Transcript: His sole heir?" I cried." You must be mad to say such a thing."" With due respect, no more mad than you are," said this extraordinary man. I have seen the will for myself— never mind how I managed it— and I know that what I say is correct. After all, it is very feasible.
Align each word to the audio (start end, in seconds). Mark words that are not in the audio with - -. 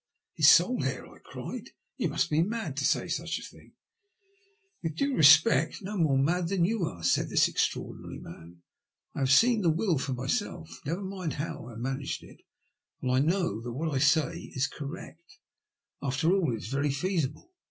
His 0.33 0.49
sole 0.49 0.83
heir?" 0.83 1.07
I 1.15 1.19
cried." 1.19 1.69
You 1.99 2.09
must 2.09 2.31
be 2.31 2.41
mad 2.41 2.75
to 2.77 2.85
say 2.85 3.07
such 3.07 3.37
a 3.37 3.43
thing."" 3.43 3.73
With 4.81 4.95
due 4.95 5.15
respect, 5.15 5.83
no 5.83 5.95
more 5.95 6.17
mad 6.17 6.47
than 6.47 6.65
you 6.65 6.85
are," 6.85 7.03
said 7.03 7.29
this 7.29 7.47
extraordinary 7.47 8.17
man. 8.17 8.63
I 9.13 9.19
have 9.19 9.31
seen 9.31 9.61
the 9.61 9.69
will 9.69 9.99
for 9.99 10.13
myself— 10.13 10.71
never 10.87 11.03
mind 11.03 11.33
how 11.33 11.67
I 11.69 11.75
managed 11.75 12.23
it— 12.23 12.41
and 13.03 13.11
I 13.11 13.19
know 13.19 13.61
that 13.61 13.73
what 13.73 13.93
I 13.93 13.99
say 13.99 14.51
is 14.55 14.65
correct. 14.65 15.37
After 16.01 16.35
all, 16.35 16.51
it 16.51 16.63
is 16.63 16.67
very 16.67 16.89
feasible. 16.89 17.51